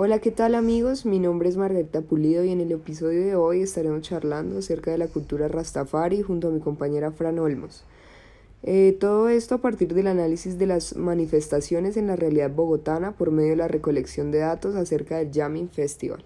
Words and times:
Hola, 0.00 0.20
¿qué 0.20 0.30
tal 0.30 0.54
amigos? 0.54 1.04
Mi 1.06 1.18
nombre 1.18 1.48
es 1.48 1.56
Margarita 1.56 2.02
Pulido 2.02 2.44
y 2.44 2.52
en 2.52 2.60
el 2.60 2.70
episodio 2.70 3.20
de 3.20 3.34
hoy 3.34 3.62
estaremos 3.62 4.02
charlando 4.02 4.60
acerca 4.60 4.92
de 4.92 4.98
la 4.98 5.08
cultura 5.08 5.48
Rastafari 5.48 6.22
junto 6.22 6.46
a 6.46 6.50
mi 6.52 6.60
compañera 6.60 7.10
Fran 7.10 7.40
Olmos. 7.40 7.82
Eh, 8.62 8.96
todo 9.00 9.28
esto 9.28 9.56
a 9.56 9.58
partir 9.58 9.94
del 9.94 10.06
análisis 10.06 10.56
de 10.56 10.68
las 10.68 10.94
manifestaciones 10.94 11.96
en 11.96 12.06
la 12.06 12.14
realidad 12.14 12.52
bogotana 12.52 13.16
por 13.16 13.32
medio 13.32 13.50
de 13.50 13.56
la 13.56 13.66
recolección 13.66 14.30
de 14.30 14.38
datos 14.38 14.76
acerca 14.76 15.18
del 15.18 15.32
Jamming 15.34 15.68
Festival. 15.68 16.24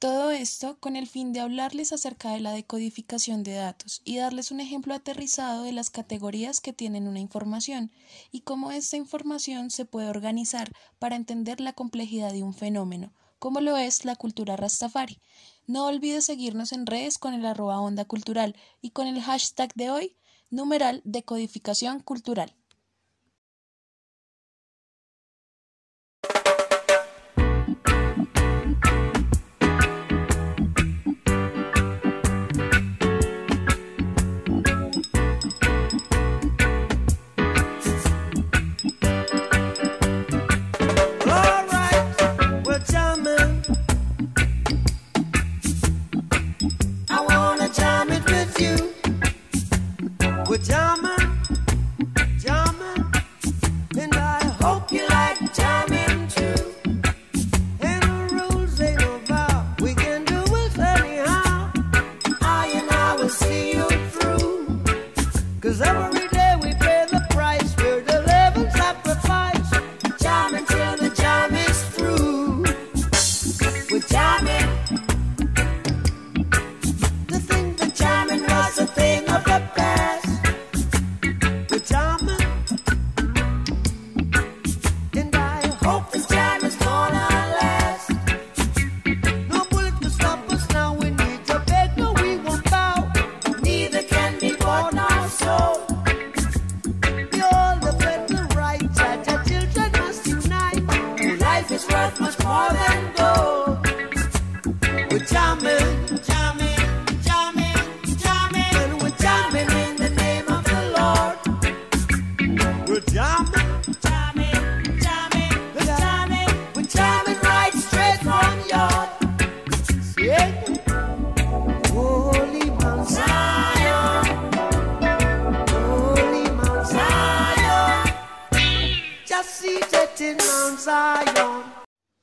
Todo 0.00 0.30
esto 0.30 0.78
con 0.80 0.96
el 0.96 1.06
fin 1.06 1.34
de 1.34 1.40
hablarles 1.40 1.92
acerca 1.92 2.30
de 2.30 2.40
la 2.40 2.52
decodificación 2.52 3.42
de 3.42 3.52
datos 3.52 4.00
y 4.02 4.16
darles 4.16 4.50
un 4.50 4.60
ejemplo 4.60 4.94
aterrizado 4.94 5.62
de 5.62 5.72
las 5.72 5.90
categorías 5.90 6.62
que 6.62 6.72
tienen 6.72 7.06
una 7.06 7.20
información 7.20 7.92
y 8.32 8.40
cómo 8.40 8.70
esta 8.70 8.96
información 8.96 9.70
se 9.70 9.84
puede 9.84 10.08
organizar 10.08 10.72
para 10.98 11.16
entender 11.16 11.60
la 11.60 11.74
complejidad 11.74 12.32
de 12.32 12.42
un 12.42 12.54
fenómeno, 12.54 13.12
como 13.38 13.60
lo 13.60 13.76
es 13.76 14.06
la 14.06 14.16
cultura 14.16 14.56
Rastafari. 14.56 15.20
No 15.66 15.84
olvides 15.84 16.24
seguirnos 16.24 16.72
en 16.72 16.86
redes 16.86 17.18
con 17.18 17.34
el 17.34 17.44
arroba 17.44 17.78
onda 17.78 18.06
cultural 18.06 18.56
y 18.80 18.92
con 18.92 19.06
el 19.06 19.20
hashtag 19.20 19.74
de 19.74 19.90
hoy, 19.90 20.16
numeral 20.48 21.02
decodificación 21.04 22.00
cultural. 22.00 22.56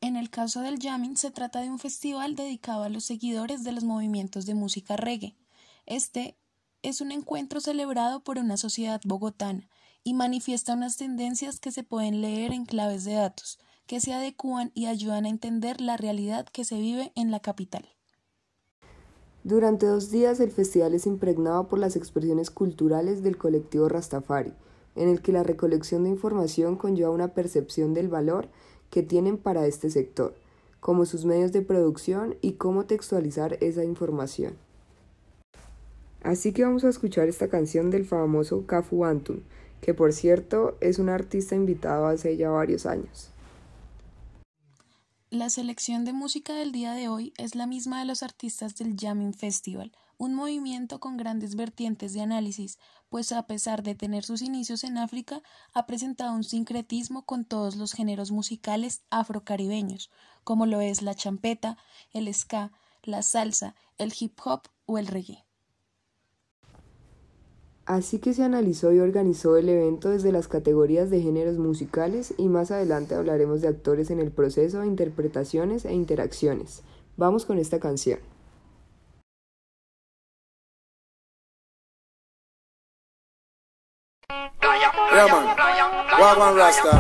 En 0.02 0.18
el 0.18 0.30
caso 0.30 0.60
del 0.62 0.78
jamming 0.78 1.16
se 1.16 1.32
trata 1.32 1.62
de 1.62 1.70
un 1.70 1.80
festival 1.80 2.36
dedicado 2.36 2.84
a 2.84 2.90
los 2.90 3.06
seguidores 3.06 3.64
de 3.64 3.72
los 3.72 3.86
movimientos 3.86 4.46
de 4.46 4.56
música 4.56 4.98
reggae. 4.98 5.38
Este 5.86 6.36
es 6.84 7.00
un 7.00 7.14
encuentro 7.14 7.62
celebrado 7.62 8.26
por 8.26 8.38
una 8.40 8.58
sociedad 8.58 9.00
bogotana 9.06 9.70
y 10.04 10.16
manifiesta 10.16 10.74
unas 10.74 10.98
tendencias 10.98 11.62
que 11.62 11.72
se 11.72 11.84
pueden 11.84 12.20
leer 12.20 12.52
en 12.52 12.66
claves 12.66 13.06
de 13.06 13.14
datos, 13.14 13.58
que 13.86 14.02
se 14.02 14.14
adecúan 14.14 14.72
y 14.74 14.88
ayudan 14.88 15.24
a 15.24 15.30
entender 15.30 15.80
la 15.80 15.96
realidad 15.96 16.46
que 16.46 16.66
se 16.66 16.76
vive 16.76 17.14
en 17.16 17.32
la 17.32 17.40
capital. 17.40 17.88
Durante 19.46 19.86
dos 19.86 20.12
días 20.12 20.42
el 20.42 20.52
festival 20.52 20.94
es 20.94 21.06
impregnado 21.06 21.70
por 21.70 21.80
las 21.80 21.96
expresiones 21.96 22.52
culturales 22.52 23.24
del 23.24 23.38
colectivo 23.38 23.88
Rastafari, 23.88 24.54
en 24.98 25.10
el 25.10 25.22
que 25.22 25.32
la 25.32 25.44
recolección 25.44 26.04
de 26.04 26.10
información 26.10 26.76
conlleva 26.76 27.12
una 27.12 27.30
percepción 27.30 27.94
del 27.94 28.10
valor 28.10 28.50
que 28.90 29.04
tienen 29.04 29.38
para 29.38 29.66
este 29.66 29.90
sector, 29.90 30.36
como 30.80 31.06
sus 31.06 31.26
medios 31.26 31.52
de 31.52 31.62
producción 31.62 32.36
y 32.42 32.54
cómo 32.54 32.86
textualizar 32.86 33.58
esa 33.62 33.84
información. 33.84 34.56
Así 36.24 36.52
que 36.52 36.64
vamos 36.64 36.84
a 36.84 36.90
escuchar 36.90 37.30
esta 37.30 37.48
canción 37.48 37.90
del 37.90 38.06
famoso 38.06 38.66
Cafu 38.66 39.06
Antum, 39.06 39.42
que 39.82 39.94
por 39.94 40.14
cierto 40.14 40.76
es 40.82 41.00
un 41.00 41.10
artista 41.10 41.56
invitado 41.56 42.08
hace 42.08 42.36
ya 42.36 42.50
varios 42.50 42.86
años. 42.86 43.30
La 45.30 45.50
selección 45.50 46.06
de 46.06 46.14
música 46.14 46.56
del 46.56 46.72
día 46.72 46.94
de 46.94 47.10
hoy 47.10 47.34
es 47.38 47.56
la 47.56 47.68
misma 47.68 48.00
de 48.00 48.06
los 48.06 48.24
artistas 48.24 48.76
del 48.76 48.96
Jamming 48.98 49.34
Festival, 49.34 49.92
un 50.18 50.34
movimiento 50.34 51.00
con 51.00 51.18
grandes 51.18 51.56
vertientes 51.56 52.14
de 52.14 52.22
análisis, 52.22 52.80
pues 53.10 53.32
a 53.32 53.48
pesar 53.48 53.84
de 53.84 53.96
tener 53.96 54.24
sus 54.24 54.42
inicios 54.42 54.84
en 54.84 54.98
África, 54.98 55.42
ha 55.74 55.86
presentado 55.86 56.34
un 56.34 56.44
sincretismo 56.44 57.26
con 57.26 57.46
todos 57.46 57.76
los 57.76 57.94
géneros 57.94 58.32
musicales 58.32 59.02
afrocaribeños, 59.10 60.10
como 60.44 60.66
lo 60.66 60.82
es 60.82 61.02
la 61.02 61.16
champeta, 61.16 61.78
el 62.12 62.34
ska, 62.34 62.72
la 63.04 63.22
salsa, 63.22 63.76
el 63.98 64.14
hip 64.20 64.40
hop 64.44 64.62
o 64.86 64.98
el 64.98 65.08
reggae. 65.08 65.46
Así 67.86 68.20
que 68.20 68.34
se 68.34 68.44
analizó 68.44 68.92
y 68.92 69.00
organizó 69.00 69.56
el 69.56 69.70
evento 69.70 70.10
desde 70.10 70.34
las 70.34 70.50
categorías 70.50 71.10
de 71.10 71.22
géneros 71.22 71.58
musicales 71.58 72.34
y 72.38 72.50
más 72.50 72.70
adelante 72.70 73.16
hablaremos 73.16 73.62
de 73.62 73.70
actores 73.70 74.12
en 74.12 74.20
el 74.20 74.30
proceso, 74.30 74.84
interpretaciones 74.84 75.86
e 75.86 75.94
interacciones. 75.94 76.84
Vamos 77.16 77.46
con 77.46 77.60
esta 77.60 77.80
canción. 77.80 78.20
Yeah, 85.18 85.26
man. 85.34 85.50
Wagwan 86.22 86.54
Rasta. 86.54 86.94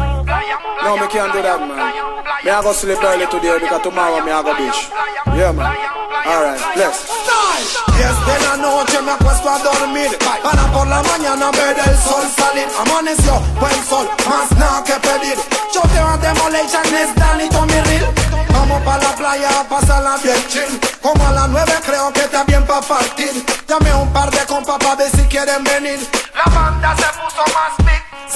No, 0.82 0.98
me 0.98 1.06
can't 1.06 1.30
do 1.30 1.38
that, 1.46 1.62
man. 1.62 1.78
Me 2.42 2.50
I 2.50 2.64
go 2.66 2.74
sleep 2.74 2.98
early 2.98 3.30
today 3.30 3.62
because 3.62 3.86
tomorrow 3.86 4.26
me 4.26 4.34
I 4.34 4.42
go 4.42 4.58
beach. 4.58 4.90
Yeah, 5.38 5.54
man. 5.54 5.70
Alright, 6.26 6.58
bless. 6.74 7.06
Yes, 7.94 8.18
de 8.26 8.36
la 8.42 8.58
noche 8.58 9.02
me 9.02 9.12
acuesto 9.12 9.50
a 9.50 9.58
dormir 9.60 10.16
Para 10.44 10.66
por 10.72 10.86
la 10.88 11.02
mañana 11.02 11.50
ver 11.50 11.76
el 11.78 11.98
sol 11.98 12.24
salir 12.38 12.68
Amaneció 12.80 13.42
buen 13.60 13.84
sol, 13.88 14.08
más 14.30 14.52
nada 14.52 14.84
que 14.84 14.94
pedir 14.94 15.36
Yo 15.74 15.82
te 15.82 16.00
voy 16.00 16.14
a 16.14 16.18
demolition, 16.18 16.86
es 16.94 17.16
Danny 17.16 17.50
Tommy 17.50 17.82
Real 17.82 18.14
Vamos 18.52 18.84
pa' 18.84 18.98
la 19.00 19.16
playa 19.16 19.50
a 19.60 19.64
pasarla 19.64 20.18
bien 20.18 20.38
chill 20.48 20.80
Como 21.02 21.26
a 21.26 21.32
las 21.32 21.50
nueve 21.50 21.74
creo 21.84 22.14
que 22.14 22.20
está 22.20 22.44
bien 22.44 22.64
pa' 22.68 22.82
partir 22.82 23.32
Llame 23.68 23.96
un 23.96 24.14
par 24.14 24.30
de 24.30 24.46
compas 24.46 24.78
pa' 24.78 24.96
ver 24.96 25.10
si 25.10 25.24
quieren 25.24 25.64
venir 25.64 26.00
La 26.36 26.52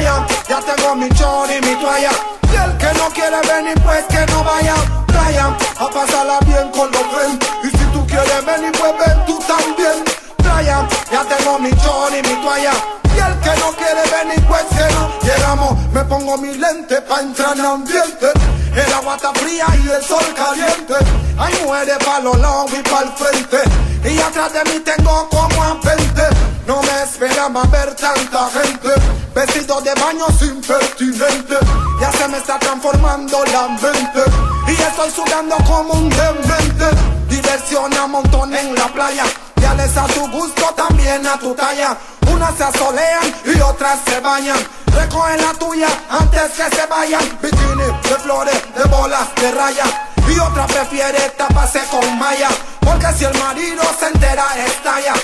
Ya 0.00 0.60
tengo 0.60 0.94
mi 0.94 1.08
chor 1.08 1.50
y 1.50 1.60
mi 1.66 1.74
toalla 1.74 2.10
Y 2.52 2.56
el 2.56 2.76
que 2.78 2.98
no 2.98 3.10
quiere 3.10 3.40
venir 3.48 3.74
pues 3.82 4.04
que 4.04 4.24
no 4.32 4.44
vaya 4.44 4.74
Playa, 5.08 5.56
a 5.78 5.88
pasarla 5.90 6.38
bien 6.46 6.70
con 6.70 6.90
los 6.92 7.02
friends. 7.02 7.44
Y 7.64 7.76
si 7.76 7.84
tú 7.92 8.06
quieres 8.06 8.44
venir, 8.46 8.70
pues 8.78 8.92
ven 8.98 9.26
tú 9.26 9.38
también. 9.40 10.04
Playa, 10.36 10.86
ya 11.10 11.24
tengo 11.24 11.58
mi 11.58 11.70
chor 11.82 12.12
y 12.12 12.22
mi 12.22 12.34
toalla. 12.42 12.72
Y 13.04 13.18
el 13.18 13.40
que 13.40 13.60
no 13.60 13.72
quiere 13.72 14.02
venir, 14.16 14.46
pues 14.46 14.64
que 14.70 14.94
no. 14.94 15.10
Llegamos, 15.22 15.76
me 15.92 16.04
pongo 16.04 16.36
mi 16.38 16.54
lente 16.54 17.00
pa' 17.02 17.20
entrar 17.20 17.58
en 17.58 17.64
ambiente. 17.64 18.28
El 18.76 18.92
agua 18.92 19.16
está 19.16 19.32
fría 19.34 19.66
y 19.82 19.88
el 19.88 20.02
sol 20.04 20.24
caliente. 20.36 20.94
Hay 21.36 21.54
mujeres 21.64 21.98
pa' 22.04 22.20
los 22.20 22.38
lados 22.38 22.70
y 22.72 22.82
pa' 22.88 23.02
el 23.02 23.12
frente. 23.12 23.58
Y 24.08 24.20
atrás 24.20 24.52
de 24.52 24.64
mí 24.64 24.80
tengo 24.80 25.28
como 25.30 25.62
a 25.62 25.74
20. 25.74 26.57
No 26.68 26.82
me 26.82 27.02
esperaba 27.02 27.62
ver 27.72 27.94
tanta 27.94 28.50
gente. 28.50 28.90
Vestido 29.34 29.80
de 29.80 29.94
baño 29.94 30.26
impertinente. 30.42 31.56
Ya 31.98 32.12
se 32.12 32.28
me 32.28 32.36
está 32.36 32.58
transformando 32.58 33.42
la 33.46 33.68
mente. 33.68 34.22
Y 34.66 34.72
estoy 34.72 35.10
sudando 35.10 35.56
como 35.66 35.94
un 35.94 36.10
demente. 36.10 36.84
Diversión 37.30 37.96
a 37.96 38.06
montón 38.06 38.54
en 38.54 38.74
la 38.74 38.86
playa. 38.88 39.24
Ya 39.62 39.72
les 39.76 39.96
a 39.96 40.06
tu 40.08 40.30
gusto, 40.30 40.62
también 40.76 41.26
a 41.26 41.38
tu 41.38 41.54
talla. 41.54 41.96
Unas 42.30 42.54
se 42.54 42.64
asolean 42.64 43.34
y 43.46 43.58
otras 43.62 44.00
se 44.06 44.20
bañan. 44.20 44.58
Recoge 44.94 45.38
la 45.38 45.54
tuya 45.54 45.88
antes 46.10 46.52
que 46.52 46.76
se 46.76 46.86
vayan. 46.86 47.38
Bikini 47.40 47.84
de 48.02 48.16
flores, 48.22 48.62
de 48.76 48.84
bolas, 48.84 49.34
de 49.36 49.50
raya. 49.52 49.84
Y 50.28 50.38
otra 50.38 50.66
prefiere 50.66 51.30
taparse 51.30 51.80
con 51.90 52.18
malla. 52.18 52.50
Porque 52.80 53.06
si 53.16 53.24
el 53.24 53.38
marido 53.38 53.82
se 53.98 54.08
entera, 54.08 54.44
estalla. 54.66 55.14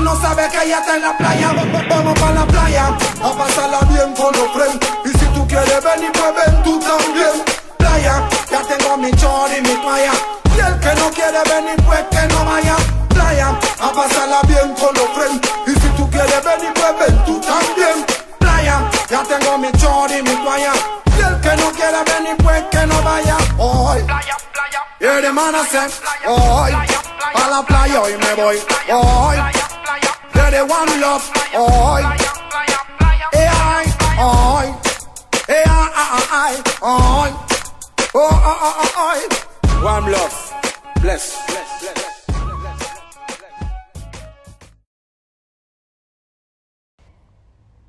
No 0.00 0.20
sabe 0.20 0.48
que 0.50 0.64
ella 0.64 0.78
está 0.80 0.96
en 0.96 1.02
la 1.02 1.16
playa. 1.16 1.52
Vamos 1.88 2.18
para 2.18 2.32
la 2.32 2.46
playa 2.46 2.86
a 3.22 3.32
pasarla 3.32 3.80
bien 3.90 4.14
con 4.14 4.32
los 4.34 4.50
friends. 4.52 4.86
Y 5.04 5.18
si 5.18 5.24
tú 5.26 5.46
quieres 5.46 5.82
venir, 5.82 6.12
pues 6.12 6.34
ven 6.34 6.62
tú 6.62 6.78
también. 6.80 7.44
Playa, 7.78 8.28
ya 8.50 8.60
tengo 8.62 8.96
mi 8.96 9.10
chor 9.12 9.50
y 9.56 9.60
mi 9.62 9.74
toalla. 9.76 10.12
Y 10.56 10.60
el 10.60 10.80
que 10.80 10.94
no 11.00 11.10
quiere 11.10 11.42
venir, 11.48 11.76
pues 11.86 12.04
que 12.10 12.26
no 12.34 12.44
vaya. 12.44 12.76
Playa, 13.08 13.48
a 13.80 13.92
pasarla 13.92 14.40
bien 14.46 14.74
con 14.74 14.94
los 14.94 15.08
friends. 15.14 15.48
Y 15.66 15.70
si 15.70 15.88
tú 15.96 16.10
quieres 16.10 16.44
venir, 16.44 16.72
pues 16.74 16.98
ven 16.98 17.24
tú 17.24 17.40
también. 17.40 18.04
Playa, 18.38 18.90
ya 19.08 19.22
tengo 19.22 19.58
mi 19.58 19.72
chor 19.72 20.10
y 20.10 20.22
mi 20.22 20.36
toalla. 20.36 20.72
Y 21.16 21.20
el 21.22 21.40
que 21.40 21.56
no 21.56 21.70
quiere 21.70 21.98
venir, 22.04 22.36
pues 22.42 22.62
que 22.70 22.86
no 22.86 23.02
vaya. 23.02 23.36
Hoy, 23.58 24.02
Playa, 24.02 24.36
playa, 24.52 24.80
y 25.00 25.04
hermana 25.26 25.64
se, 25.64 25.78
a 25.78 27.48
la 27.48 27.62
playa 27.62 28.00
hoy 28.00 28.16
me 28.16 28.34
voy. 28.34 28.56
Hoy, 28.92 29.36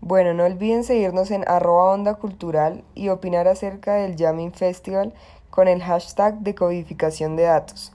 Bueno, 0.02 0.36
no 0.36 0.44
olviden 0.44 0.84
seguirnos 0.84 1.32
en 1.32 1.44
arroba 1.48 1.94
onda 1.94 2.14
cultural 2.14 2.84
y 2.94 3.10
opinar 3.10 3.48
acerca 3.48 3.96
del 3.96 4.16
Jamming 4.16 4.54
Festival 4.54 5.14
con 5.50 5.68
el 5.68 5.82
hashtag 5.82 6.36
de 6.42 6.54
codificación 6.54 7.36
de 7.36 7.44
datos. 7.44 7.95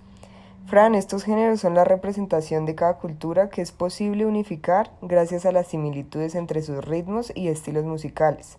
Fran, 0.70 0.94
estos 0.94 1.24
géneros 1.24 1.58
son 1.58 1.74
la 1.74 1.82
representación 1.82 2.64
de 2.64 2.76
cada 2.76 2.98
cultura 2.98 3.50
que 3.50 3.60
es 3.60 3.72
posible 3.72 4.24
unificar 4.24 4.92
gracias 5.02 5.44
a 5.44 5.50
las 5.50 5.66
similitudes 5.66 6.36
entre 6.36 6.62
sus 6.62 6.84
ritmos 6.84 7.32
y 7.34 7.48
estilos 7.48 7.84
musicales, 7.84 8.56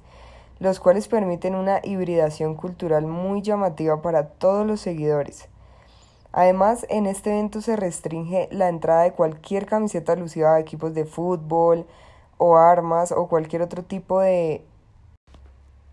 los 0.59 0.81
cuales 0.81 1.07
permiten 1.07 1.55
una 1.55 1.79
hibridación 1.81 2.55
cultural 2.55 3.07
muy 3.07 3.41
llamativa 3.41 4.01
para 4.01 4.27
todos 4.27 4.67
los 4.67 4.81
seguidores. 4.81 5.47
Además, 6.33 6.85
en 6.89 7.05
este 7.05 7.29
evento 7.29 7.61
se 7.61 7.77
restringe 7.77 8.49
la 8.51 8.67
entrada 8.67 9.03
de 9.03 9.13
cualquier 9.13 9.65
camiseta 9.65 10.11
alusiva 10.11 10.55
a 10.55 10.59
equipos 10.59 10.93
de 10.93 11.05
fútbol 11.05 11.85
o 12.37 12.57
armas 12.57 13.13
o 13.13 13.29
cualquier 13.29 13.61
otro 13.61 13.83
tipo 13.83 14.19
de 14.19 14.65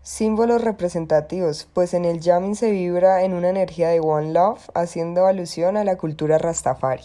símbolos 0.09 0.63
representativos, 0.63 1.69
pues 1.71 1.93
en 1.93 2.03
el 2.03 2.19
jamming 2.19 2.55
se 2.55 2.71
vibra 2.71 3.23
en 3.23 3.35
una 3.35 3.49
energía 3.49 3.89
de 3.89 3.99
One 3.99 4.33
Love, 4.33 4.71
haciendo 4.73 5.27
alusión 5.27 5.77
a 5.77 5.83
la 5.83 5.97
cultura 5.97 6.39
Rastafari. 6.39 7.03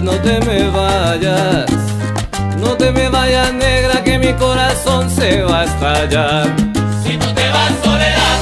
No 0.00 0.12
te 0.12 0.40
me 0.40 0.68
vayas. 0.70 1.66
No 2.58 2.76
te 2.76 2.90
me 2.92 3.08
vayas, 3.08 3.52
negra, 3.52 4.02
que 4.02 4.18
mi 4.18 4.32
corazón 4.34 5.10
se 5.10 5.42
va 5.42 5.60
a 5.60 5.64
estallar. 5.64 6.46
Si 7.04 7.16
tú 7.18 7.26
te 7.34 7.48
vas, 7.50 7.72
soledad. 7.84 8.38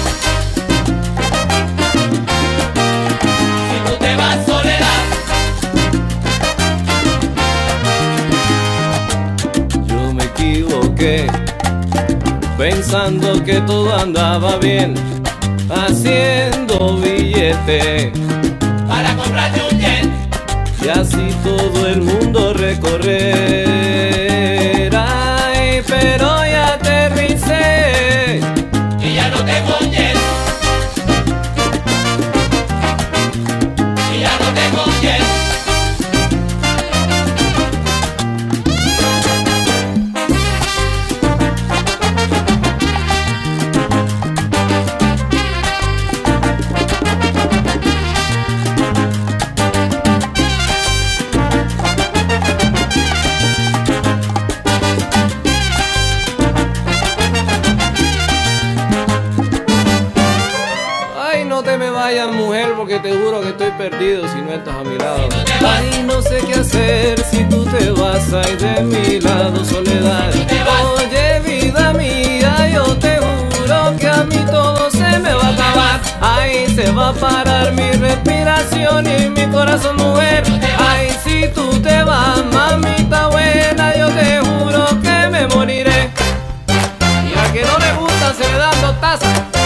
Si 3.68 3.78
tú 3.86 3.96
te 3.98 4.16
vas, 4.16 4.46
soledad. 4.46 5.00
Yo 9.86 10.12
me 10.12 10.24
equivoqué, 10.24 11.26
pensando 12.56 13.42
que 13.42 13.60
todo 13.62 13.96
andaba 13.96 14.56
bien, 14.58 14.94
haciendo 15.68 16.96
billete. 16.98 18.12
Y 20.82 20.88
así 20.88 21.28
todo 21.44 21.86
el 21.86 22.00
mundo 22.02 22.54
recorrer. 22.54 23.70
Ay, 24.96 25.82
pero 25.86 26.39
Ay, 64.52 66.02
no 66.04 66.20
sé 66.22 66.40
qué 66.44 66.54
hacer 66.54 67.24
si 67.30 67.44
tú 67.44 67.64
te 67.66 67.92
vas, 67.92 68.32
ay, 68.32 68.56
de 68.56 68.82
mi 68.82 69.20
lado, 69.20 69.64
soledad. 69.64 70.28
Oye, 70.96 71.40
vida 71.44 71.92
mía, 71.92 72.68
yo 72.74 72.96
te 72.96 73.18
juro 73.18 73.96
que 73.96 74.08
a 74.08 74.24
mí 74.24 74.36
todo 74.50 74.90
se 74.90 75.18
me 75.20 75.32
va 75.32 75.46
a 75.46 75.50
acabar. 75.50 76.00
Ay, 76.20 76.66
se 76.74 76.90
va 76.90 77.10
a 77.10 77.12
parar 77.12 77.72
mi 77.74 77.92
respiración 77.92 79.06
y 79.06 79.30
mi 79.30 79.46
corazón, 79.52 79.96
mujer. 79.96 80.42
Ay, 80.78 81.16
si 81.22 81.46
tú 81.54 81.80
te 81.80 82.02
vas, 82.02 82.44
mamita 82.52 83.28
buena, 83.28 83.96
yo 83.96 84.08
te 84.08 84.40
juro 84.40 84.84
que 85.00 85.28
me 85.30 85.46
moriré. 85.46 86.10
Y 86.66 87.38
a 87.38 87.52
que 87.52 87.62
no 87.62 87.78
le 87.78 87.92
gusta 87.92 88.34
se 88.34 88.50
le 88.50 88.58
dan 88.58 88.80
dos. 88.82 89.59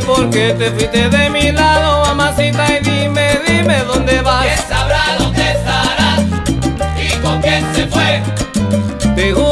Dime 0.00 0.06
por 0.06 0.30
qué 0.30 0.54
te 0.58 0.70
fuiste 0.70 1.08
de 1.08 1.30
mi 1.30 1.52
lado, 1.52 2.04
mamacita, 2.06 2.66
y 2.72 2.84
dime, 2.84 3.38
dime 3.46 3.78
dónde 3.84 4.20
vas. 4.22 4.44
¿Quién 4.46 4.68
sabrá 4.68 5.02
dónde 5.18 5.50
estará 5.50 6.16
y 6.96 7.18
con 7.18 7.40
quién 7.40 7.64
se 7.74 7.86
fue? 7.86 8.22
Te 9.14 9.32
juro 9.32 9.49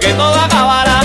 que 0.00 0.14
todo 0.14 0.34
acabará. 0.34 1.00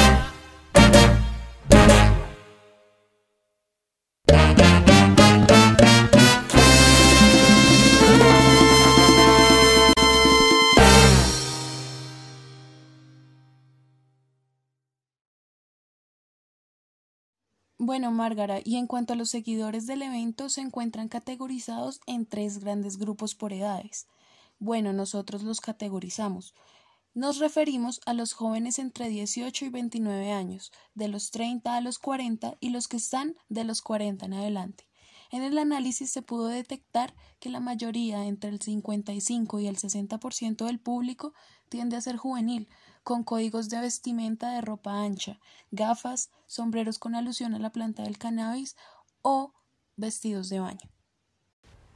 Bueno, 17.77 18.11
Márgara, 18.11 18.61
y 18.63 18.77
en 18.77 18.87
cuanto 18.87 19.13
a 19.13 19.15
los 19.15 19.29
seguidores 19.29 19.85
del 19.85 20.01
evento, 20.01 20.49
se 20.49 20.61
encuentran 20.61 21.07
categorizados 21.07 21.99
en 22.07 22.25
tres 22.25 22.57
grandes 22.59 22.97
grupos 22.97 23.35
por 23.35 23.53
edades. 23.53 24.07
Bueno, 24.57 24.91
nosotros 24.91 25.43
los 25.43 25.61
categorizamos. 25.61 26.55
Nos 27.15 27.39
referimos 27.39 28.01
a 28.05 28.13
los 28.13 28.33
jóvenes 28.33 28.77
entre 28.77 29.07
18 29.07 29.63
y 29.63 29.69
29 29.69 30.33
años, 30.33 30.73
de 30.95 31.07
los 31.07 31.31
30 31.31 31.73
a 31.73 31.79
los 31.79 31.97
40 31.97 32.57
y 32.59 32.71
los 32.71 32.89
que 32.89 32.97
están 32.97 33.37
de 33.47 33.63
los 33.63 33.81
40 33.81 34.25
en 34.25 34.33
adelante. 34.33 34.85
En 35.31 35.41
el 35.41 35.57
análisis 35.57 36.11
se 36.11 36.21
pudo 36.21 36.47
detectar 36.47 37.15
que 37.39 37.49
la 37.49 37.61
mayoría, 37.61 38.25
entre 38.25 38.49
el 38.49 38.59
55 38.59 39.61
y 39.61 39.67
el 39.67 39.77
60% 39.77 40.65
del 40.65 40.79
público, 40.81 41.33
tiende 41.69 41.95
a 41.95 42.01
ser 42.01 42.17
juvenil, 42.17 42.67
con 43.05 43.23
códigos 43.23 43.69
de 43.69 43.79
vestimenta 43.79 44.51
de 44.51 44.59
ropa 44.59 45.01
ancha, 45.01 45.39
gafas, 45.71 46.31
sombreros 46.47 46.99
con 46.99 47.15
alusión 47.15 47.55
a 47.55 47.59
la 47.59 47.71
planta 47.71 48.03
del 48.03 48.17
cannabis 48.17 48.75
o 49.21 49.53
vestidos 49.95 50.49
de 50.49 50.59
baño. 50.59 50.94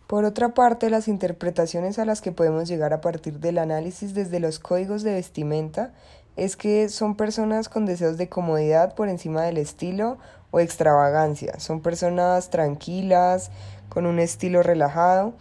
Por 0.10 0.26
otra 0.26 0.56
parte, 0.56 0.90
las 0.90 1.08
interpretaciones 1.08 2.00
a 2.00 2.06
las 2.06 2.22
que 2.22 2.32
podemos 2.32 2.68
llegar 2.68 2.94
a 2.94 3.00
partir 3.00 3.38
del 3.38 3.60
análisis 3.60 4.16
desde 4.16 4.40
los 4.40 4.58
códigos 4.58 5.04
de 5.04 5.14
vestimenta 5.14 5.94
es 6.36 6.56
que 6.56 6.90
son 6.90 7.14
personas 7.14 7.70
con 7.70 7.86
deseos 7.86 8.18
de 8.18 8.28
comodidad 8.28 8.96
por 8.96 9.08
encima 9.08 9.44
del 9.44 9.60
estilo 9.60 10.18
o 10.50 10.60
extravagancia. 10.60 11.60
Son 11.60 11.82
personas 11.82 12.50
tranquilas, 12.50 13.52
con 13.88 14.08
un 14.08 14.18
estilo 14.18 14.64
relajado 14.64 15.34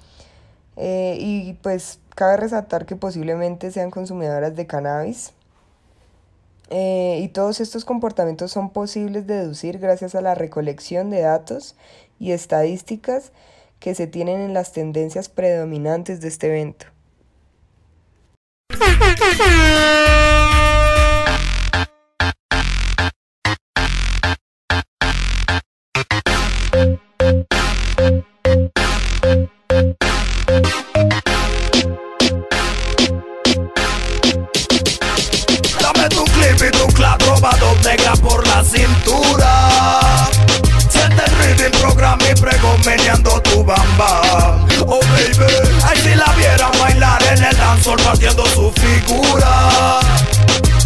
eh, 0.76 1.16
y 1.18 1.54
pues 1.62 1.98
cabe 2.14 2.36
resaltar 2.36 2.84
que 2.84 2.94
posiblemente 2.94 3.70
sean 3.70 3.90
consumidoras 3.90 4.54
de 4.54 4.66
cannabis. 4.66 5.32
Eh, 6.68 7.20
y 7.22 7.28
todos 7.28 7.62
estos 7.62 7.86
comportamientos 7.86 8.52
son 8.52 8.68
posibles 8.68 9.26
de 9.26 9.36
deducir 9.36 9.78
gracias 9.78 10.14
a 10.14 10.20
la 10.20 10.34
recolección 10.34 11.08
de 11.08 11.22
datos 11.22 11.74
y 12.18 12.32
estadísticas 12.32 13.32
que 13.80 13.94
se 13.94 14.06
tienen 14.06 14.40
en 14.40 14.54
las 14.54 14.72
tendencias 14.72 15.28
predominantes 15.28 16.20
de 16.20 16.28
este 16.28 16.48
evento. 16.48 16.86
Dancehall 47.88 48.02
partiendo 48.04 48.46
su 48.46 48.72
figura. 48.72 50.00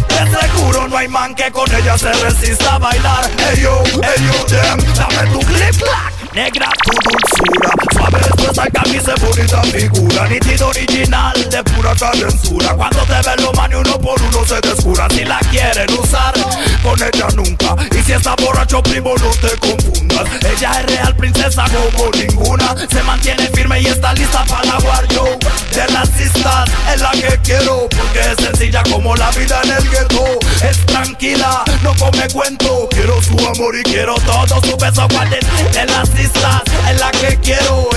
De 0.07 0.39
seguro 0.39 0.87
no 0.87 0.97
hay 0.97 1.07
man 1.07 1.35
que 1.35 1.51
con 1.51 1.69
ella 1.73 1.97
se 1.97 2.11
resista 2.13 2.75
a 2.75 2.79
bailar. 2.79 3.29
Hey 3.37 3.61
yo, 3.61 3.83
hey 4.01 4.25
yo, 4.25 4.45
them, 4.45 4.79
dame 4.95 5.31
tu 5.31 5.39
clip 5.39 5.77
clack. 5.77 6.12
Negra 6.33 6.67
tu 6.83 6.91
dulzura, 7.11 7.69
suave 7.93 8.19
después 8.23 8.57
al 8.57 8.71
camisa 8.71 9.13
bonita 9.21 9.61
figura, 9.61 10.27
nítido 10.27 10.67
original 10.67 11.49
de 11.51 11.63
pura 11.63 11.93
calenzura. 11.95 12.73
Cuando 12.73 13.03
te 13.03 13.13
ven 13.13 13.45
lo 13.45 13.53
man 13.53 13.71
y 13.71 13.75
uno 13.75 14.01
por 14.01 14.19
uno 14.19 14.43
se 14.43 14.59
descura. 14.61 15.07
Si 15.11 15.23
la 15.25 15.37
quieren 15.51 15.93
usar, 15.93 16.33
con 16.81 16.99
ella 16.99 17.27
nunca. 17.35 17.75
Y 17.95 18.01
si 18.01 18.13
está 18.13 18.35
borracho, 18.41 18.81
primo, 18.81 19.13
no 19.15 19.29
te 19.29 19.55
confundas. 19.59 20.27
Ella 20.43 20.71
es 20.79 20.85
real 20.87 21.15
princesa 21.15 21.65
como 21.65 22.09
ninguna. 22.09 22.75
Se 22.91 23.03
mantiene 23.03 23.47
firme 23.49 23.81
y 23.81 23.85
está 23.85 24.13
lista 24.13 24.43
para 24.45 24.65
la 24.65 25.07
yo. 25.13 25.25
De 25.71 25.93
las 25.93 26.09
es 26.93 27.01
la 27.01 27.11
que 27.11 27.39
quiero, 27.43 27.87
porque 27.89 28.19
es 28.19 28.43
sencilla 28.43 28.81
como 28.91 29.15
la 29.15 29.29
vida 29.31 29.61
en 29.63 29.71
el 29.71 29.89
gueto. 29.89 30.39
Es 30.67 30.83
tranquila, 30.87 31.63
no 31.83 31.93
come 31.95 32.27
cuento. 32.33 32.89
Quiero 33.03 33.21
su 33.21 33.37
amor 33.37 33.75
y 33.75 33.83
quiero 33.83 34.15
todo 34.15 34.61
su 34.61 34.77
beso. 34.77 35.05
De 35.73 35.85
las 35.87 36.09
cistas 36.09 36.63
es 36.89 36.97
la 37.01 37.11
que 37.11 37.37
quiero. 37.41 37.89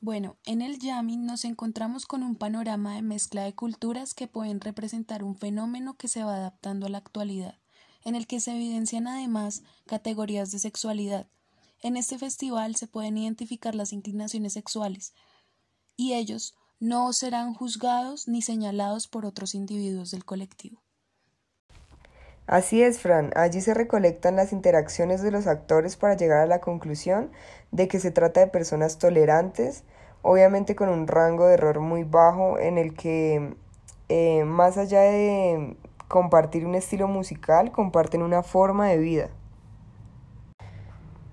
Bueno, 0.00 0.36
en 0.44 0.62
el 0.62 0.78
jamming 0.78 1.26
nos 1.26 1.44
encontramos 1.44 2.06
con 2.06 2.22
un 2.22 2.36
panorama 2.36 2.94
de 2.94 3.02
mezcla 3.02 3.42
de 3.42 3.56
culturas 3.56 4.14
que 4.14 4.28
pueden 4.28 4.60
representar 4.60 5.24
un 5.24 5.34
fenómeno 5.34 5.96
que 5.96 6.06
se 6.06 6.22
va 6.22 6.36
adaptando 6.36 6.86
a 6.86 6.90
la 6.90 6.98
actualidad, 6.98 7.58
en 8.04 8.14
el 8.14 8.28
que 8.28 8.38
se 8.38 8.52
evidencian 8.52 9.08
además 9.08 9.64
categorías 9.84 10.52
de 10.52 10.60
sexualidad. 10.60 11.26
En 11.82 11.96
este 11.96 12.16
festival 12.16 12.76
se 12.76 12.86
pueden 12.86 13.18
identificar 13.18 13.74
las 13.74 13.92
inclinaciones 13.92 14.52
sexuales, 14.52 15.12
y 15.96 16.12
ellos 16.12 16.54
no 16.78 17.12
serán 17.12 17.52
juzgados 17.52 18.28
ni 18.28 18.42
señalados 18.42 19.08
por 19.08 19.26
otros 19.26 19.56
individuos 19.56 20.12
del 20.12 20.24
colectivo. 20.24 20.85
Así 22.46 22.82
es, 22.82 23.00
Fran. 23.00 23.32
Allí 23.34 23.60
se 23.60 23.74
recolectan 23.74 24.36
las 24.36 24.52
interacciones 24.52 25.20
de 25.22 25.32
los 25.32 25.46
actores 25.46 25.96
para 25.96 26.14
llegar 26.14 26.38
a 26.38 26.46
la 26.46 26.60
conclusión 26.60 27.30
de 27.72 27.88
que 27.88 27.98
se 27.98 28.12
trata 28.12 28.40
de 28.40 28.46
personas 28.46 28.98
tolerantes, 28.98 29.82
obviamente 30.22 30.76
con 30.76 30.88
un 30.88 31.08
rango 31.08 31.46
de 31.46 31.54
error 31.54 31.80
muy 31.80 32.04
bajo 32.04 32.58
en 32.58 32.78
el 32.78 32.94
que 32.94 33.56
eh, 34.08 34.44
más 34.44 34.78
allá 34.78 35.00
de 35.00 35.76
compartir 36.06 36.64
un 36.64 36.76
estilo 36.76 37.08
musical, 37.08 37.72
comparten 37.72 38.22
una 38.22 38.44
forma 38.44 38.88
de 38.88 38.98
vida. 38.98 39.28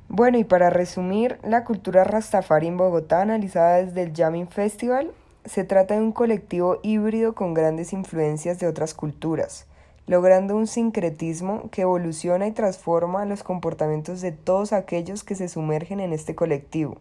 Bueno, 0.09 0.37
y 0.37 0.43
para 0.43 0.69
resumir, 0.69 1.39
la 1.43 1.63
cultura 1.63 2.03
Rastafari 2.03 2.67
en 2.67 2.77
Bogotá, 2.77 3.21
analizada 3.21 3.83
desde 3.83 4.03
el 4.03 4.13
Jamming 4.15 4.47
Festival, 4.47 5.11
se 5.45 5.63
trata 5.63 5.95
de 5.95 6.01
un 6.01 6.11
colectivo 6.11 6.79
híbrido 6.83 7.33
con 7.33 7.53
grandes 7.53 7.93
influencias 7.93 8.59
de 8.59 8.67
otras 8.67 8.93
culturas, 8.93 9.67
logrando 10.07 10.55
un 10.55 10.67
sincretismo 10.67 11.69
que 11.69 11.83
evoluciona 11.83 12.47
y 12.47 12.51
transforma 12.51 13.25
los 13.25 13.43
comportamientos 13.43 14.21
de 14.21 14.31
todos 14.31 14.73
aquellos 14.73 15.23
que 15.23 15.35
se 15.35 15.47
sumergen 15.47 15.99
en 15.99 16.13
este 16.13 16.35
colectivo, 16.35 16.97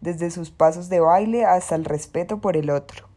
desde 0.00 0.30
sus 0.30 0.50
pasos 0.50 0.88
de 0.88 1.00
baile 1.00 1.44
hasta 1.44 1.74
el 1.74 1.84
respeto 1.84 2.40
por 2.40 2.56
el 2.56 2.70
otro. 2.70 3.08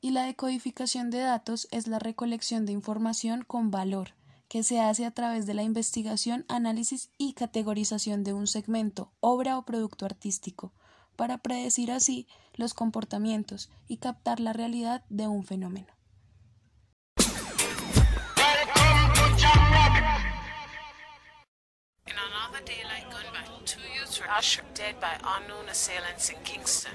Y 0.00 0.10
la 0.10 0.24
decodificación 0.24 1.10
de 1.10 1.20
datos 1.20 1.68
es 1.70 1.86
la 1.86 1.98
recolección 1.98 2.66
de 2.66 2.72
información 2.72 3.44
con 3.46 3.70
valor, 3.70 4.10
que 4.48 4.62
se 4.62 4.80
hace 4.80 5.04
a 5.04 5.10
través 5.10 5.46
de 5.46 5.54
la 5.54 5.62
investigación, 5.62 6.44
análisis 6.48 7.10
y 7.18 7.32
categorización 7.32 8.22
de 8.22 8.32
un 8.32 8.46
segmento, 8.46 9.10
obra 9.20 9.58
o 9.58 9.64
producto 9.64 10.04
artístico, 10.04 10.72
para 11.16 11.38
predecir 11.38 11.90
así 11.90 12.28
los 12.54 12.74
comportamientos 12.74 13.70
y 13.88 13.96
captar 13.96 14.38
la 14.38 14.52
realidad 14.52 15.02
de 15.08 15.26
un 15.26 15.44
fenómeno. 15.44 15.95
Were 24.34 24.42
shot 24.42 24.64
dead 24.74 24.98
by 25.00 25.14
unknown 25.22 25.68
assailants 25.68 26.30
in 26.30 26.36
Kingston. 26.42 26.92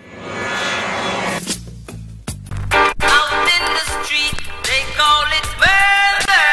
Out 3.02 3.48
in 3.56 3.64
the 3.72 3.86
street, 4.04 4.36
they 4.68 4.84
call 4.98 5.26
it 5.40 5.48
murder. 5.62 6.48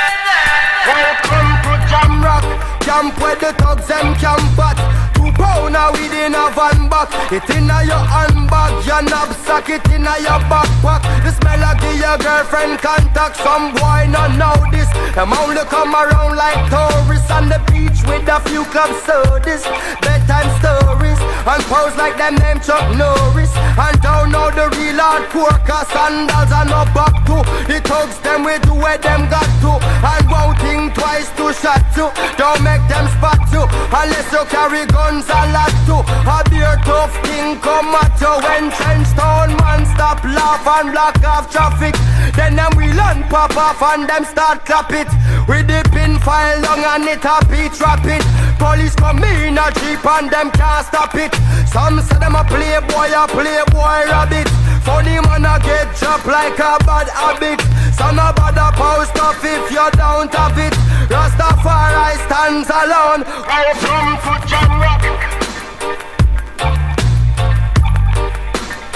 Welcome 0.87 1.50
to 1.64 1.73
Jam 1.90 2.23
Rock, 2.23 2.47
camp 2.80 3.20
where 3.20 3.37
the 3.37 3.52
thugs 3.58 3.87
them 3.88 4.14
camp 4.16 4.58
at. 4.58 4.78
Two 5.14 5.32
pounder 5.32 5.90
within 5.92 6.35
a 6.35 6.50
van 6.54 6.88
back. 6.88 7.11
It 7.32 7.50
inna 7.50 7.82
your 7.85 8.04
handbag, 8.49 8.87
your 8.87 9.02
knapsack, 9.02 9.69
it 9.69 9.93
inna 9.93 10.17
your 10.21 10.40
backpack. 10.49 11.02
The 11.23 11.33
smell 11.33 11.64
of 11.64 11.81
give 11.81 11.99
your 11.99 12.19
girlfriend 12.19 12.78
contact. 12.78 13.37
Some 13.37 13.75
boy 13.75 14.09
not 14.09 14.37
know 14.37 14.57
this. 14.71 14.88
Them 15.14 15.33
only 15.33 15.62
come 15.69 15.95
around 15.95 16.37
like 16.37 16.71
tourists 16.71 17.31
on 17.31 17.49
the 17.49 17.61
beach 17.71 18.00
with 18.07 18.28
a 18.28 18.40
few 18.49 18.64
club 18.67 18.90
sodas, 19.05 19.64
bedtime 20.00 20.50
stories, 20.61 21.19
and 21.47 21.62
pose 21.67 21.97
like 21.97 22.17
them 22.17 22.37
name 22.37 22.61
Chuck 22.61 22.85
Norris. 22.97 23.52
And 23.78 24.00
don't 24.00 24.31
know 24.31 24.50
the 24.50 24.69
real 24.76 24.99
hardcore, 24.99 25.59
cause 25.67 25.88
sandals 25.88 26.52
are 26.52 26.64
no 26.64 26.85
back 26.95 27.14
to. 27.26 27.43
The 27.67 27.81
thugs 27.85 28.19
them 28.21 28.45
we 28.45 28.59
do 28.64 28.75
where 28.75 28.99
them 28.99 29.28
got 29.28 29.49
to. 29.62 29.73
And 29.78 30.25
won't 30.31 30.59
think 30.61 30.95
twice 30.95 31.31
to 31.37 31.52
shot 31.52 31.85
you. 31.97 32.09
Don't 32.37 32.62
make 32.62 32.85
them 32.88 33.07
spot 33.19 33.43
you, 33.52 33.64
unless 33.90 34.31
you 34.33 34.45
carry 34.47 34.87
guns 34.87 35.26
a 35.28 35.40
lot 35.50 35.75
too. 35.87 36.02
A 36.28 36.38
beer 36.50 36.78
tough 36.85 37.14
king 37.25 37.59
come 37.61 37.95
at 37.99 38.14
you 38.21 38.38
when 38.42 38.71
trench 38.71 39.09
town 39.18 39.50
man 39.59 39.87
stop 39.95 40.23
laugh 40.25 40.66
and 40.66 40.92
block 40.92 41.18
off 41.25 41.50
traffic. 41.50 41.95
Then 42.35 42.57
them 42.57 42.73
wheel 42.76 43.00
and 43.00 43.25
pop 43.30 43.57
off 43.57 43.83
and 43.83 44.09
them 44.09 44.25
start 44.25 44.64
clap 44.64 44.92
it. 44.92 45.09
With 45.49 45.66
the 45.66 45.83
pin 45.90 46.18
file 46.21 46.61
long 46.62 46.83
and 46.85 47.09
it 47.09 47.25
a 47.25 47.38
beat 47.50 47.75
rapid. 47.80 48.23
Police 48.59 48.95
come 48.95 49.23
in 49.25 49.59
a 49.59 49.66
jeep 49.80 50.04
and 50.04 50.30
them 50.30 50.50
can't 50.50 50.87
stop 50.87 51.14
it. 51.14 51.35
Some 51.68 52.00
say 52.02 52.18
them 52.18 52.35
a 52.35 52.45
playboy, 52.45 53.11
a 53.14 53.26
playboy 53.26 54.07
rabbit. 54.11 54.49
Funny 54.87 55.18
man 55.21 55.47
a 55.47 55.59
get 55.62 55.88
dropped 55.99 56.26
like 56.26 56.59
a 56.59 56.78
bad 56.85 57.09
habit. 57.11 57.61
Some 57.95 58.18
a 58.18 58.33
bother 58.33 58.71
post 58.76 59.18
off 59.18 59.42
if 59.42 59.71
you 59.71 59.88
don't 59.99 60.33
have 60.35 60.59
it. 60.59 60.75
Rastafari 61.11 62.14
stands 62.26 62.68
alone. 62.71 63.23
Welcome 63.46 64.11
to 64.22 64.48
Jam 64.48 64.81
Rock. 64.81 65.38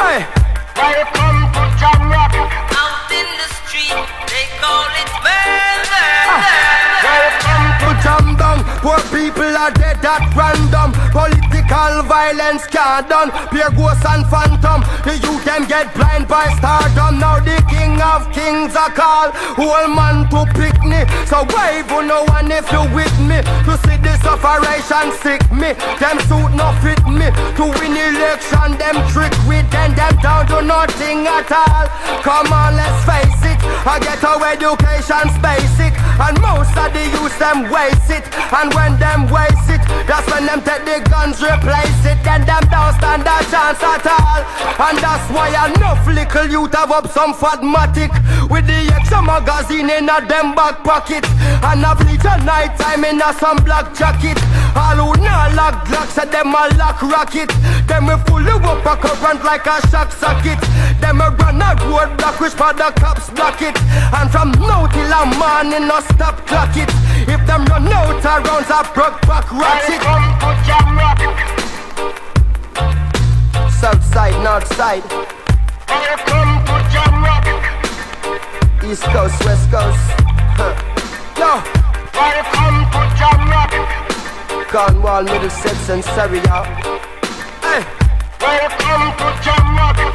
Hey. 0.03 0.27
Welcome 0.75 1.39
to 1.55 1.63
Jam 1.79 2.11
Rock. 2.11 2.35
Out 2.35 3.07
in 3.15 3.29
the 3.39 3.49
street, 3.55 3.95
they 4.27 4.51
call 4.59 4.91
it 4.99 5.11
murder. 5.23 6.07
Ah. 6.27 6.82
Poor 8.83 8.99
people 9.15 9.47
are 9.47 9.71
dead 9.71 10.03
at 10.03 10.27
random. 10.35 10.91
Political 11.15 12.03
violence 12.11 12.67
can't 12.67 13.07
done. 13.09 13.31
Pure 13.55 13.71
ghosts 13.79 14.03
and 14.11 14.27
phantom. 14.27 14.83
The 15.07 15.23
youth 15.23 15.45
them 15.47 15.71
get 15.71 15.95
blind 15.95 16.27
by 16.27 16.51
stardom. 16.59 17.23
Now 17.23 17.39
the 17.39 17.63
king 17.71 18.03
of 18.03 18.27
kings 18.35 18.75
are 18.75 18.91
called. 18.91 19.39
Whole 19.55 19.87
man 19.87 20.27
to 20.35 20.43
pick 20.59 20.75
me. 20.83 21.07
So 21.31 21.47
wave 21.55 21.87
on 21.95 22.11
no 22.11 22.27
one 22.27 22.51
if 22.51 22.67
you 22.75 22.83
with 22.91 23.15
me. 23.23 23.39
To 23.71 23.79
see 23.87 24.03
this 24.03 24.19
operation 24.27 25.15
sick 25.23 25.47
me. 25.55 25.79
Them 26.03 26.19
suit 26.27 26.51
no 26.59 26.75
fit 26.83 26.99
me. 27.07 27.31
To 27.63 27.65
win 27.79 27.95
election, 27.95 28.75
them 28.83 28.99
trick 29.15 29.31
with 29.47 29.71
them. 29.71 29.95
Them 29.95 30.17
down 30.19 30.51
to 30.51 30.59
nothing 30.59 31.31
at 31.31 31.47
all. 31.55 31.87
Come 32.27 32.51
on, 32.51 32.75
let's 32.75 32.99
face 33.07 33.47
it. 33.47 33.63
I 33.87 34.03
get 34.03 34.25
our 34.27 34.43
education's 34.43 35.39
basic. 35.39 35.95
And 36.19 36.35
most 36.43 36.75
of 36.75 36.91
the 36.91 37.07
youth 37.15 37.39
them 37.39 37.71
waste 37.71 38.11
it. 38.11 38.27
And 38.51 38.72
when 38.75 38.99
them 38.99 39.29
waste 39.29 39.69
it, 39.69 39.83
that's 40.07 40.27
when 40.31 40.47
them 40.47 40.63
take 40.63 40.85
the 40.85 41.01
guns, 41.09 41.43
replace 41.43 42.05
it. 42.05 42.19
Then 42.25 42.45
them 42.47 42.65
don't 42.71 42.95
stand 42.97 43.23
a 43.23 43.39
chance 43.51 43.83
at 43.83 44.07
all. 44.07 44.41
And 44.89 44.99
that's 44.99 45.27
why 45.31 45.53
enough 45.69 46.07
little 46.07 46.47
youth 46.47 46.75
have 46.75 46.91
up 46.91 47.09
some 47.11 47.35
fatmatic. 47.35 48.11
With 48.51 48.67
the 48.67 48.93
extra 48.95 49.23
magazine 49.23 49.91
in 49.91 50.09
a 50.09 50.21
them 50.27 50.55
back 50.55 50.83
pocket. 50.85 51.25
And 51.63 51.85
a 51.85 51.95
bleach 51.95 52.25
night 52.45 52.77
time 52.79 53.05
in 53.05 53.21
a 53.21 53.33
some 53.35 53.59
black 53.65 53.95
jacket. 53.95 54.39
All 54.75 55.13
who 55.13 55.23
not 55.23 55.55
lock 55.55 55.87
glocks 55.87 56.19
at 56.19 56.33
them 56.33 56.55
a 56.55 56.69
lock 56.77 57.03
rocket. 57.03 57.51
Them 57.87 58.07
we 58.07 58.17
fully 58.27 58.53
up 58.53 58.87
a 58.87 58.95
current 58.97 59.45
like 59.45 59.67
a 59.67 59.77
shock 59.89 60.13
socket. 60.13 60.61
Them 61.01 61.21
a 61.21 61.31
run 61.31 61.61
a 61.61 61.77
road 61.87 62.17
block 62.17 62.41
which 62.41 62.55
for 62.55 62.73
the 62.73 62.93
cops 62.97 63.31
block 63.31 63.61
it. 63.61 63.77
And 64.17 64.31
from 64.31 64.53
now 64.59 64.87
till 64.87 65.13
a 65.13 65.23
morning 65.37 65.89
no 65.89 66.01
stop 66.01 66.47
clock 66.47 66.77
it. 66.77 66.91
If 67.29 67.45
them 67.47 67.65
run 67.67 67.89
out 67.93 68.25
of 68.25 68.45
rounds 68.71 68.89
a 68.89 68.95
broke 68.95 69.21
back 69.23 69.51
ratchet. 69.53 70.03
South 73.81 74.05
side, 74.05 74.45
north 74.45 74.67
side. 74.75 75.05
Welcome 75.89 76.65
to 76.67 76.77
Jam 76.93 77.25
Rock. 77.25 77.47
East 78.85 79.03
coast, 79.03 79.45
west 79.45 79.71
coast. 79.71 79.99
Huh. 80.59 80.75
Yo. 81.39 81.63
Welcome 82.15 82.79
to 82.93 83.03
Jam 83.19 83.51
Rock. 83.51 83.73
Cornwall, 84.69 85.25
Middlesex, 85.25 85.89
and 85.89 86.05
Surrey, 86.05 86.41
y'all. 86.41 86.65
Hey. 87.63 87.85
Welcome 88.41 89.17
to 89.19 89.43
Jam 89.43 89.77
Rock. 89.77 90.12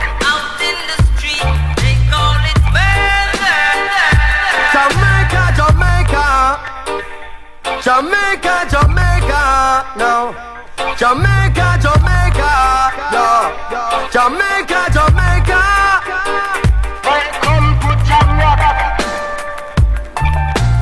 Jamaica, 7.88 8.67
Jamaica. 8.69 9.86
No. 9.95 10.36
Jamaica, 11.00 11.80
Jamaica. 11.80 12.52
No. 13.15 13.30
Jamaica, 14.12 14.80
Jamaica. 14.91 15.62
Welcome 17.08 17.67
to 17.80 17.91
Jam 18.04 18.28
Rock. 18.43 18.60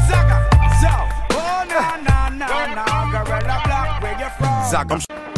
Zaga, 0.09 0.37
Zow. 0.81 1.01
Oh, 1.37 1.61
na, 1.69 1.95
na, 2.01 2.29
na, 2.29 2.73
na. 2.73 2.85
Gorilla 3.11 3.61
Black, 3.65 4.01
where 4.01 4.19
you 4.19 4.29
from? 4.39 4.71
Zaga. 4.71 5.34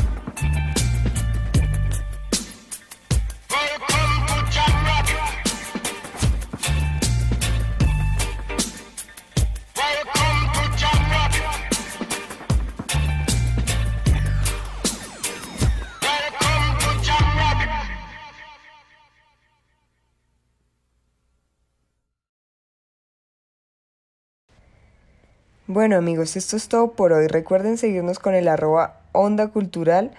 Bueno 25.69 25.97
amigos, 25.97 26.37
esto 26.37 26.55
es 26.55 26.69
todo 26.69 26.93
por 26.93 27.11
hoy. 27.11 27.27
Recuerden 27.27 27.77
seguirnos 27.77 28.19
con 28.19 28.33
el 28.33 28.47
arroba 28.47 29.01
onda 29.11 29.49
cultural. 29.49 30.11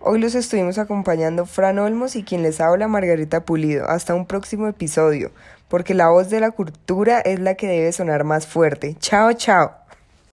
Hoy 0.00 0.18
los 0.18 0.34
estuvimos 0.34 0.76
acompañando 0.76 1.46
Fran 1.46 1.78
Olmos 1.78 2.16
y 2.16 2.24
quien 2.24 2.42
les 2.42 2.60
habla 2.60 2.88
Margarita 2.88 3.44
Pulido. 3.44 3.88
Hasta 3.88 4.16
un 4.16 4.26
próximo 4.26 4.66
episodio, 4.66 5.30
porque 5.68 5.94
la 5.94 6.08
voz 6.08 6.30
de 6.30 6.40
la 6.40 6.50
cultura 6.50 7.20
es 7.20 7.38
la 7.38 7.54
que 7.54 7.68
debe 7.68 7.92
sonar 7.92 8.24
más 8.24 8.48
fuerte. 8.48 8.96
Chao, 8.98 9.32
chao. 9.34 9.70